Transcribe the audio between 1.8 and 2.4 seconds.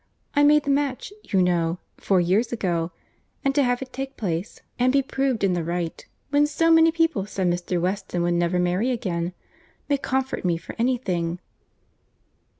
four